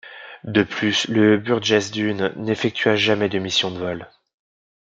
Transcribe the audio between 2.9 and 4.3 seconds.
jamais de mission de vol.